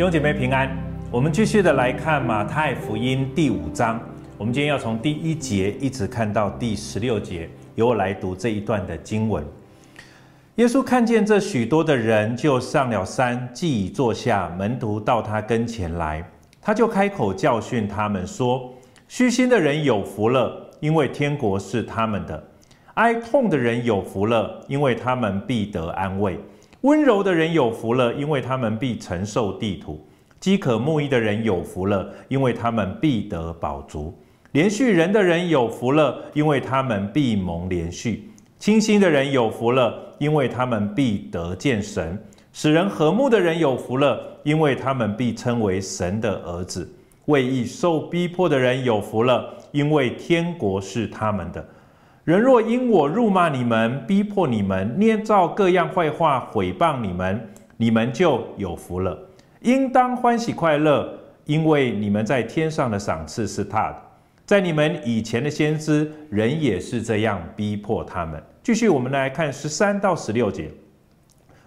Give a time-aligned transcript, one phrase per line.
[0.00, 0.74] 弟兄姐妹平安，
[1.10, 4.00] 我们继续的来看马太福音第五章。
[4.38, 9.44] 我们今天要从第一节一直看到第十六节，由我来读这一段的经文。
[10.54, 16.26] 耶稣看见这许多的人，就上了山，既已坐下，门徒到他跟前来，
[16.62, 18.72] 他就开口教训他们说
[19.06, 22.42] ：“虚心的人有福了，因为天国是他们的；
[22.94, 26.40] 哀痛的人有福了，因为他们必得安慰。”
[26.82, 30.00] 温柔的人有福了，因为他们必承受地土；
[30.40, 34.14] 饥渴慕义的人有福了，因为他们必得饱足；
[34.52, 38.22] 连续人的人有福了，因为他们必蒙连续；
[38.58, 42.16] 清心的人有福了，因为他们必得见神；
[42.50, 46.82] 使人和睦的人有福了，因为他们必称为神的儿子；
[47.26, 51.62] 为义受逼迫的人有福了，因为天国是他们的。
[52.24, 59.18] 人若因我辱骂你们、逼迫你们、捏造各样坏话毁谤你们，你们就有福了，
[59.62, 63.96] 应当欢喜快乐，因为你们在天上的赏赐是大的。
[64.44, 68.40] 在你们以前的先知，人也是这样逼迫他们。
[68.62, 70.70] 继续，我们来看十三到十六节：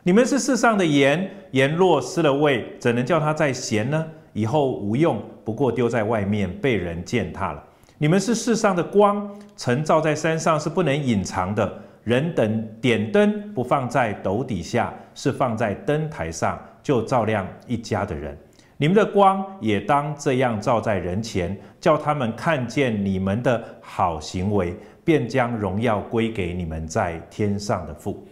[0.04, 4.06] 你们是世上的盐，盐若失了味，怎能叫它再咸呢？
[4.34, 7.64] 以后无用，不过丢在外面，被人践踏了。
[8.04, 11.82] 你们是世上的光，晨照在山上是不能隐藏的。
[12.04, 18.38] 人等点灯，不放在斗底下，是放在灯台上，就照亮一家的人。
[18.76, 28.28] 你们的光也当这样照在人前，叫他们看见你们的好行为，便将荣耀归给你们在天上的父。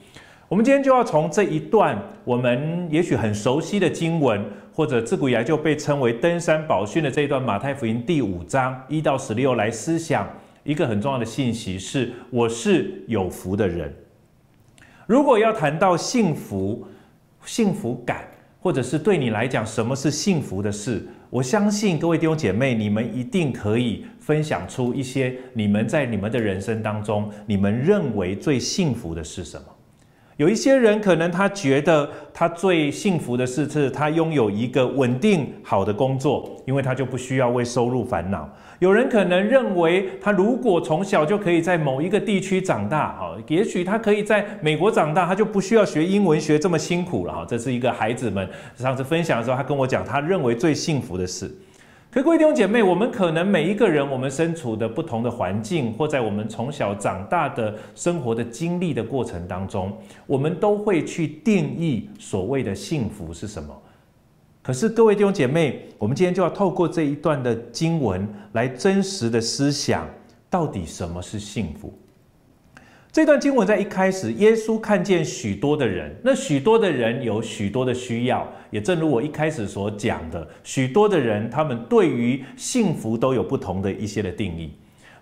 [0.52, 10.30] 我们今天就要从这一段我们也许很熟悉的经文，或者自古以来就被称为登山宝训的这一段马太福音第五章一到十六来思想
[10.66, 13.96] 一个很重要的信息是：我是有福的人。
[15.08, 16.86] 如果要谈到幸福、
[17.46, 18.28] 幸福感，
[18.60, 29.64] 或者是对你来讲什么是幸福的事，我相信各位弟兄姐妹，你们一定可以分享出一些你们在你们的人生当中，你们认为最幸福的是什么。
[30.42, 38.50] 有一些人可能他觉得他最幸福的事是他拥有一个稳定好的工作，因为他就不需要为收入烦恼。
[38.80, 47.46] 有人可能认为他如果从小就可以在某一个地区长大，哈，也许他可以在美国长大，他就不需要学英文学这么辛苦了，哈。
[47.48, 51.56] 这是一个孩子们上次分享的时候，他跟我讲他认为最幸福的事。
[52.12, 63.74] 可各位弟兄姐妹，我们可能每一个人，我们身处的不同的环境，或在我们从小长大的生活的经历的过程当中，我们都会去定义所谓的幸福是什么。
[64.62, 70.06] 可是各位弟兄姐妹，我们今天就要透过这一段的经文来真实的思想，
[70.50, 71.98] 到底什么是幸福？
[73.12, 84.72] 这段经文在一开始，耶稣看见许多的人，那许多的人有许多的需要，也正如我一开始所讲的，许多的人他们对于幸福都有不同的一些的定义。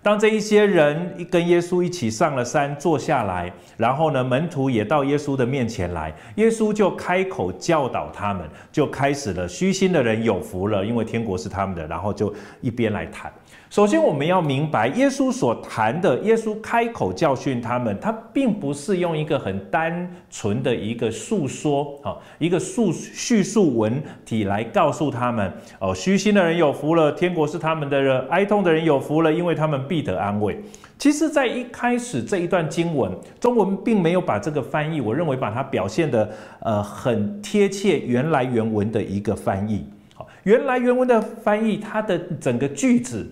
[0.02, 13.30] 当这一些人一跟耶稣一起上了山，坐下来，然后呢，门徒也到耶稣的面前来，耶稣就开口教导他们，就开始了虚心的人有福了，因为天国是他们的，然后就一边来谈。
[13.70, 30.60] 首先，我们要明白，耶稣所谈的，耶稣开口教训他们，他并不是用一个很单纯的一个述说，啊，一个述叙述文体来告诉他们，哦，虚心的人有福了，天国是他们的人；哀痛的人有福了，因为他们必得安慰。
[30.98, 36.28] 其实，在一开始这一段经文，中文并没有把这个翻译，我认为把它表现得
[36.58, 39.86] 呃很贴切原来原文的一个翻译。
[40.12, 43.24] 好，原来原文的翻译，它的整个句子。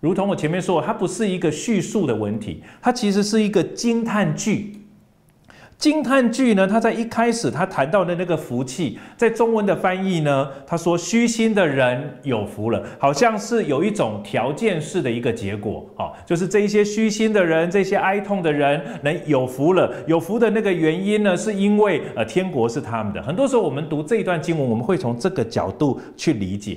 [0.00, 4.74] 如同我前面说，它不是一个叙述的文体，它其实是一个惊叹句。
[5.76, 19.92] 惊叹句呢，它在一开始他谈到的那个福气，在中文的翻译呢，他说虚心的人有福了，好像是有一种条件式的一个结果，啊，就是这一些虚心的人，这些哀痛的人能有福了。
[20.08, 23.22] 有福的那个原因呢，是因为呃天国是他们的。
[23.22, 26.76] 很多时候我们读这一段经文，我们会从这个角度去理解。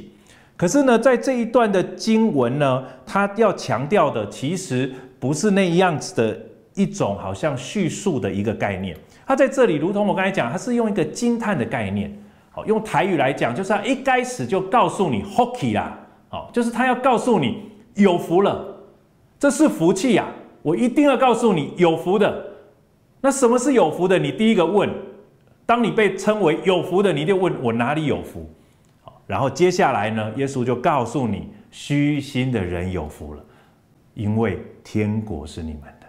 [0.61, 6.39] 可是呢，在这一段的经文呢，他要强调的其实不是那样子的
[6.75, 8.95] 一种好像叙述的一个概念。
[9.25, 12.15] 他在这里，如同我刚才讲，他是用一个惊叹的概念。
[12.51, 15.97] 好，用台语来讲，就是他一开始就告诉你 “hockey” 啦，
[16.29, 17.63] 好，就是他要告诉你
[17.95, 18.63] 有福了，
[19.39, 20.27] 这是福气呀，
[20.61, 22.45] 我一定要告诉你有福的。
[23.19, 24.19] 那什么是有福的？
[24.19, 24.87] 你第一个问，
[25.65, 28.47] 当你被称为有福的，你就问我哪里有福？
[29.31, 33.41] 然后接下来呢，耶稣就告诉你，虚心的人有福了，
[34.13, 36.07] 因为天国是你们的。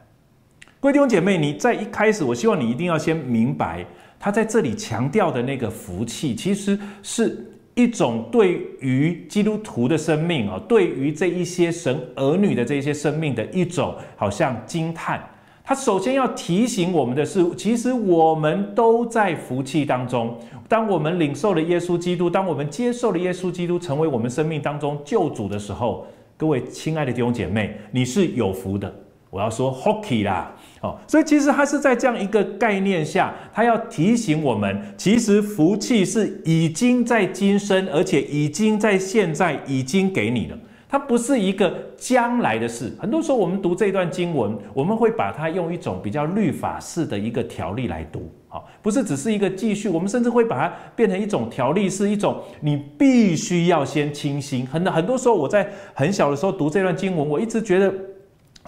[0.81, 3.87] 各位弟兄姐妹，你在一开始，我希望你一定要先明白，
[4.19, 15.23] 他在这里强调的那个福气，其实是一种对于基督徒的生命啊，对于这一些神儿女的这一些生命的一种好像惊叹。
[15.65, 20.37] 他首先要提醒我们的是，其实我们都在福气当中。
[20.69, 26.07] 当我们领受了耶稣基督，当我们接受了耶稣基督成为我们生命当中救主的时候，
[26.37, 28.93] 各位亲爱的弟兄姐妹，你是有福的。
[29.31, 40.59] 我要说 hockey 啦，哦，所以其实他是在这样一个概念下，他要提醒我们，其实福气是已经在今生，而且已经在现在已经给你了。
[40.93, 42.93] 它不是一个将来的事。
[43.01, 49.89] 很多时候我们读这段经文，我们会把它用一种比较律法式的一个条例来读，好，不是只是一个记叙。
[49.89, 54.67] 我们甚至会把它变成一种条例，是一种你必须要先清心。
[54.67, 57.95] 很很多时候我在很小的时候读这段经文，我一直觉得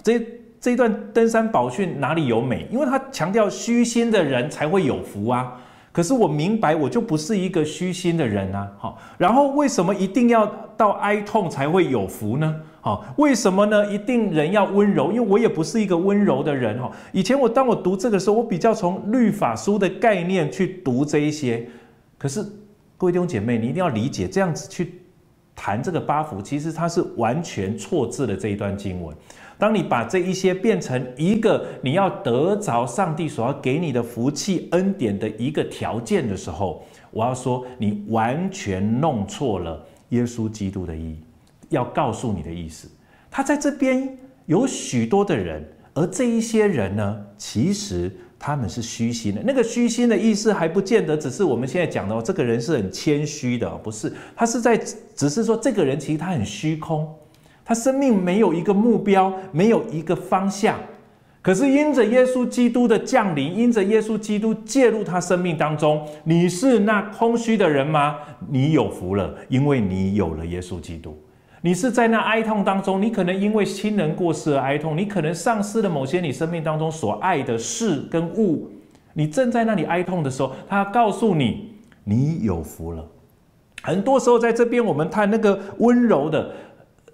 [0.01, 0.19] 这
[0.59, 2.67] 这一段登山宝训哪里有美？
[2.71, 5.61] 因为它强调虚心的人才会有福啊。
[5.95, 8.69] 可是我明白，我就不是一个虚心的人啊！
[8.77, 10.45] 好，然后为什么一定要
[10.75, 12.53] 到哀痛才会有福呢？
[12.81, 13.89] 好，为什么呢？
[13.89, 16.91] 一定人要温柔，因为我也不是一个温柔的人哈。
[17.13, 21.65] 以前我当我读这个时候，我比较从律法书的概念去读这一些。
[22.17, 22.43] 可是
[22.97, 24.95] 各位弟兄姐妹，你一定要理解，这样子去
[25.55, 29.15] 谈这个八福，其实它是完全错字的这一段经文。
[29.57, 41.19] 当你把这一些变成一个你要得着上帝所要给你的福气恩典的一个条件的时候，我要说你完全弄错了耶稣基督的意义。
[41.69, 42.87] 要告诉你的意思，
[43.31, 49.41] 他在这边有许多的人，而这一些人呢，其实他们是虚心的。
[49.43, 54.13] 那个虚心的意思还不见得只是我们现在讲的，这个人是很谦虚的，不是？
[54.35, 54.77] 他是在
[55.15, 57.11] 只是说这个人其实他很虚空。
[57.65, 60.77] 他生命没有一个目标，没有一个方向，
[61.41, 68.17] 可是因着耶稣基督的降临，因着耶稣基督介入他生命当中，你是那空虚的人吗？
[68.47, 71.17] 你有福了，因为你有了耶稣基督。
[71.61, 78.69] 你是在那哀痛当中，你可能因为亲人过世而哀痛，你可能丧失了某些你生命当中所爱的事跟物，
[79.13, 81.71] 你正在那里哀痛的时候，他告诉你，
[82.03, 83.03] 你有福了。
[83.81, 86.51] 很多时候在这边，我们看那个温柔的。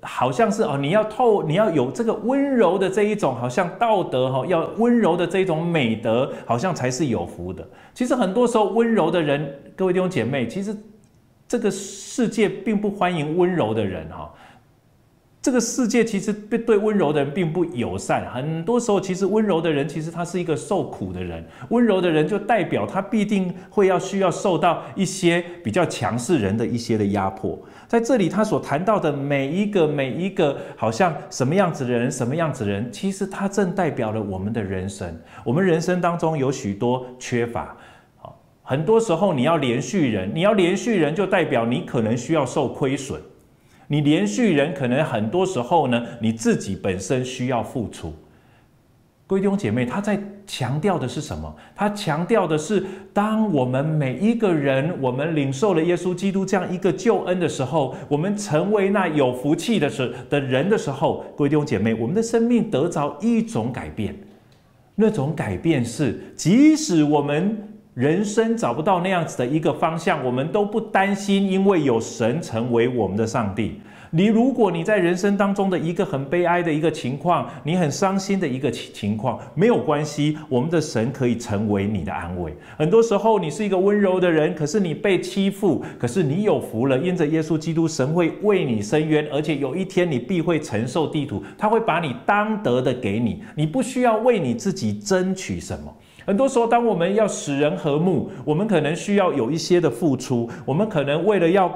[0.02, 7.68] 好像是哦，你要透，你要有这个温柔的这一种，好像道德哈，要温柔的这一种美德，好像才是有福的。
[7.94, 10.76] 其实很多时候，温柔的人，各位弟兄姐妹，其实
[11.48, 14.34] 这个世界并不欢迎温柔的人哈。
[15.42, 27.60] 这个世界其实对对温柔的人并不友善，很多时候其实温柔的人其实他是一个受苦的人，温柔的人就代表他必定会要需要受到一些比较强势人的一些的压迫。
[27.88, 35.12] 在这里他所谈到的每一个每一个好像什么样子的人，什么样子的人，其实他正代表了我们的人生。
[35.44, 37.76] 我们人生当中有许多缺乏，
[38.18, 43.20] 好，很多时候你要连续人，你要连续人就代表你可能需要受亏损。
[43.92, 48.14] 你连续人可能很多时候呢，你自己本身需要付出。
[49.28, 50.18] 各位弟兄姐妹，他在
[50.48, 51.54] 强调的是什么？
[51.76, 64.16] 他强调的是，当我们每一个人，我们领受了耶稣基督这样一个救恩的时候，我们成为那有福气的时的人的时候，各位弟兄姐妹，我们的生命得着一种改变。
[64.96, 73.82] 那种改变是，即使我们人生找不到那样子的一个方向，我们都不担心，因为有神成为我们的上帝。
[74.14, 82.54] 你如果你在人生当中的一个很悲哀的一个情况，你很伤心的一个情情况，没有关系，我们的神可以成为你的安慰。
[82.78, 95.94] 很多时候你是一个温柔的人，可是你被欺负，可是你有福了，因着耶稣基督，神会为你伸冤，而且有一天你必会承受地土，他会把你当得的给你，你不需要为你自己争取什么。
[96.26, 100.50] 很多时候，当我们要使人和睦，我们可能需要有一些的付出。
[100.66, 101.74] 我们可能为了要，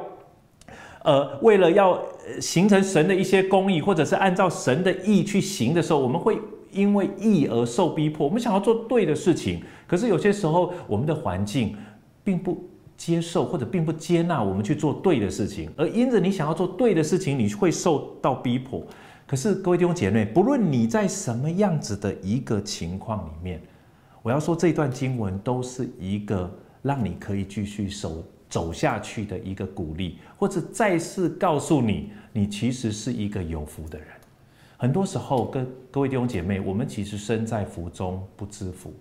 [1.05, 2.01] 呃，为了要
[2.41, 6.39] 形成神的一些公义，或者是按照神的意去行的时候，我们会
[6.71, 8.25] 因为义而受逼迫。
[8.25, 11.77] 我们想要做对的事情，可是有些时候，我们的环境
[12.23, 15.69] 并不接受，或者并不接纳我们去做对的事情。
[15.77, 18.83] 而因着你想要做对的事情，你会受到逼迫。
[19.27, 23.61] 可是各位弟兄姐妹，不论你在什么样子的一个情况里面。
[24.23, 34.07] 我要说，这段经文都是一个让你可以继续守走下去的一个鼓励，或者再次告诉你，你其实是一个有福的人。
[34.77, 38.93] 很多时候，跟各位弟兄姐妹，我们其实身在福中不知福。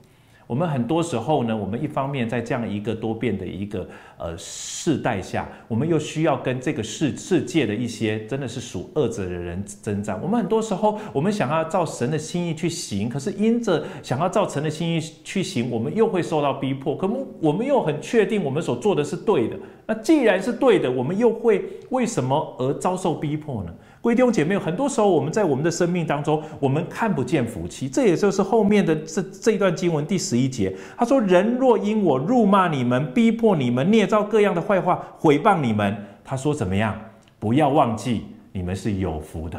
[0.46, 10.20] 我们很多时候呢，我们一方面在这样一个多变的一个呃世代下，我们又需要跟这个世世界的一些真的是属恶者的人征战。
[10.22, 16.96] 我们很多时候，我们想要照神的心意去行，可是因着想要照神的心意去行，我们又会受到逼迫。
[16.96, 17.08] 可
[17.40, 23.74] 我们又很确定我们所做的是对的，那既然是对的，我们又会为什么而遭受逼迫呢？
[24.04, 27.88] 各位弟兄姐妹，很多时候我们在我们的生命当中，我们看不见福气。
[27.88, 36.94] 这也就是后面的这这一段经文第十一节，他说：“人若因我辱骂你们、逼迫你们、捏造各样的坏话、毁谤你们，他说怎么样？
[37.38, 39.58] 不要忘记，你们是有福的。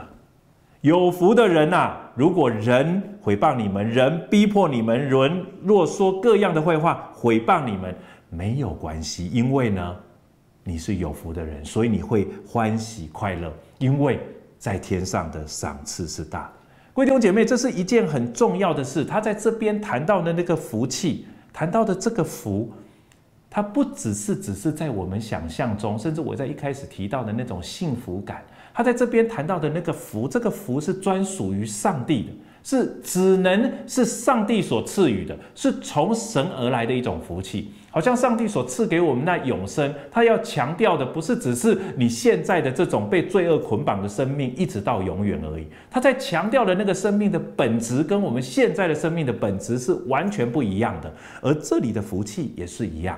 [0.82, 2.12] 有福的人呐、啊！
[2.14, 7.96] 如果人毁谤你们、人逼迫你们、人若说各样的坏话、毁谤你们，
[8.30, 9.96] 没有关系，因为呢。”
[10.68, 14.20] 你是有福的人，所以你会欢喜快乐，因为
[14.65, 16.51] 在天上的赏赐是大。
[16.91, 19.05] 各位弟兄姐妹，这是一件很重要的事。
[19.05, 22.74] 他在这边谈到的那个福气，谈到的这个福，
[23.48, 28.43] 它不只是只是在我们想象中，甚至我在一开始提到的那种幸福感。
[28.74, 32.29] 他在这边谈到的那个福，这个福是专属于上帝的。
[32.63, 37.72] 是只能是上帝所赐予的，是从神而来的一种福气。
[37.96, 45.66] 好像上帝所赐给我们那永生，他要强调的不是只是你现在的这种被罪恶捆绑的生命，一直到永远而已。
[45.90, 51.10] 他在强调的那个生命的本质，跟我们现在的生命的本质是完全不一样的。
[51.42, 53.18] 而这里的福气也是一样。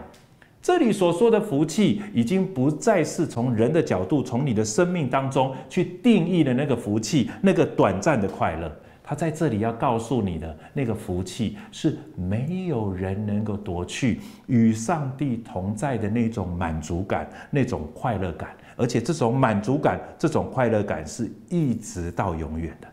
[0.61, 8.71] 这里所说的福气，已经不再是从人的角度，从你的生命当中去定义的那个福气，那个短暂的快乐。
[9.09, 22.87] 他在这里要告诉你的那个福气，是没有人能够夺去与上帝同在的那种满足感、那种快乐感，而且这种满足感、这种快乐感是一直到永远的。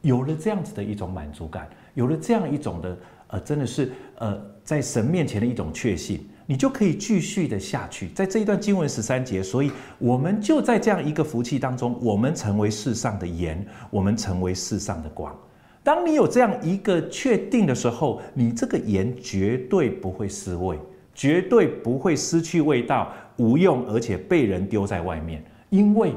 [0.00, 2.98] 有了这样子的一种满足感，有了这样一种的
[3.28, 6.28] 呃，真的是呃，在神面前的一种确信。
[6.50, 15.36] 你就可以继续的下去，在这一段经文十三节，所以我们就在这样一个福气当中，我们成为世上的盐，我们成为世上的光。
[15.84, 20.78] 当你有这样一个确定的时候，你这个盐绝对不会失味，
[21.14, 26.14] 绝对不会失去味道，无用，而且被人丢在外面，因为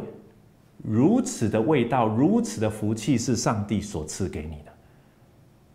[0.81, 4.71] 如此的味道，如此的福气是上帝所赐给你的。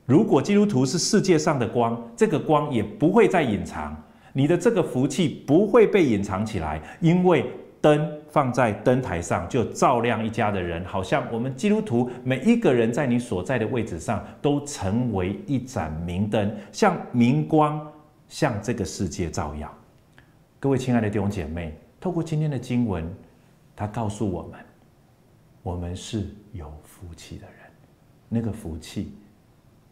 [0.07, 3.95] 如果基督徒是世界上的光，这个光也不会再隐藏。
[4.37, 7.47] 你的这个福气不会被隐藏起来，因为
[7.81, 17.91] 灯放在灯台上就照亮一家的人，好像我们基督徒每一个人在你所在的位置上都成为一盏明灯，像明光
[18.29, 19.75] 向这个世界照耀。
[20.61, 23.11] 各位亲爱的弟兄姐妹，透过今天的经文，
[23.75, 24.61] 他告诉我们，
[25.63, 27.71] 我们是有福气的人。
[28.29, 29.15] 那个福气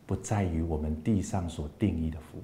[0.05, 2.43] 不在于我们地上所定义的福。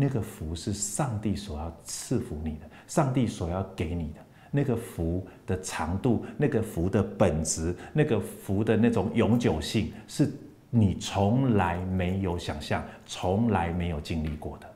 [0.00, 10.32] 那个福是上帝所要赐福你的，上帝所要给你的那个福的长度，那个福的本质，那个福的那种永久性，是
[10.70, 14.74] 你从来没有想象、从来没有经历过的。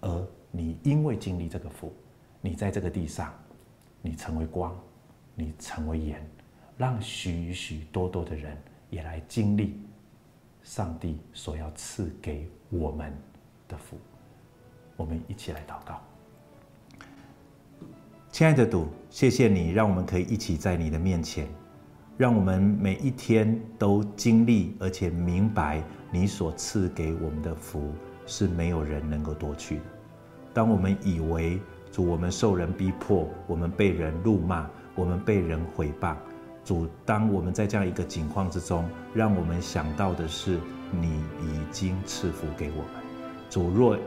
[0.00, 1.92] 而你因为经历这个福，
[2.40, 3.30] 你在这个地上，
[4.00, 4.74] 你成为光，
[5.34, 6.26] 你成为盐，
[6.78, 8.56] 让许许多多的人
[8.88, 9.78] 也来经历
[10.62, 13.12] 上帝所要赐给我们
[13.68, 13.98] 的福。
[15.02, 16.00] 我们一起来祷告，
[18.30, 21.48] 亲爱的主，谢谢你让我们可以一起在你的面前，
[22.16, 25.82] 让我们每一天都经历而且明白
[26.12, 27.92] 你所赐给我们的福
[28.24, 29.82] 是没有人能够夺去的。
[30.54, 36.14] 当我们以为主，我们受人逼迫，我们被人辱骂，我们被人毁谤，
[36.64, 40.60] 主，当我们在这样一个境况之中，让我们想到的是
[40.92, 43.02] 你已经赐福给我们，
[43.50, 43.98] 主若。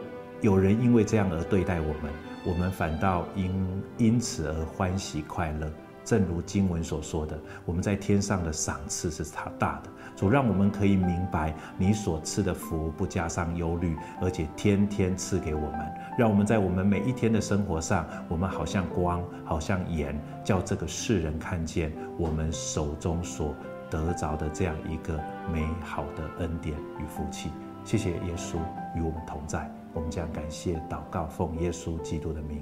[0.41, 2.11] 有人因为这样而对待我们，
[2.45, 5.71] 我们反倒因因此而欢喜快乐。
[6.03, 9.89] 正如经文所说的，我们在天上的赏赐是他大的。
[10.15, 15.79] 主让我们可以明白，你所赐的福不加上忧虑，而且天天赐给我们。
[16.15, 23.55] 让我们在我们每一天的生活上，我们好像光，好像盐，叫这个世人看见我们手中所
[23.89, 25.19] 得着的这样一个
[25.51, 27.49] 美好的恩典与福气。
[27.83, 28.57] 谢谢耶稣
[28.95, 29.84] 与我们同在。
[29.95, 32.61] 我们将感谢祷告奉耶稣基督的名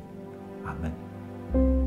[0.64, 1.83] 阿门。